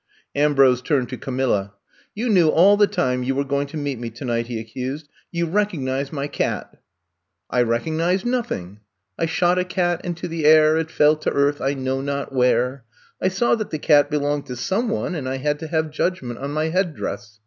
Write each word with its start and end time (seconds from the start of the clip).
'^ 0.01 0.03
Ambrose 0.41 0.81
turned 0.81 1.07
to 1.09 1.15
Camilla. 1.15 1.73
You 2.15 2.27
knew 2.27 2.49
all 2.49 2.75
the 2.75 2.87
time 2.87 3.21
you 3.21 3.35
were 3.35 3.43
going 3.43 3.67
to 3.67 3.77
meet 3.77 3.99
me 3.99 4.09
to 4.09 4.25
night," 4.25 4.47
he 4.47 4.59
accused. 4.59 5.07
You 5.31 5.45
recognized 5.45 6.11
my 6.11 6.25
cat.'' 6.27 6.81
I 7.51 7.61
recognized 7.61 8.25
nothing. 8.25 8.79
I 9.19 9.27
shot 9.27 9.59
a 9.59 9.63
cat 9.63 10.03
into 10.03 10.27
the 10.27 10.45
air, 10.45 10.75
It 10.75 10.89
fell 10.89 11.17
to 11.17 11.29
earth, 11.29 11.61
I 11.61 11.75
know 11.75 12.01
not 12.01 12.33
where. 12.33 12.83
I 13.21 13.27
saw 13.27 13.53
that 13.53 13.69
the 13.69 13.77
cat 13.77 14.09
belonged 14.09 14.47
to 14.47 14.55
some 14.55 14.89
one 14.89 15.13
and 15.13 15.29
I 15.29 15.37
had 15.37 15.59
to 15.59 15.67
have 15.67 15.91
judgment 15.91 16.39
on 16.39 16.49
my 16.49 16.69
head 16.69 16.95
dress. 16.95 17.37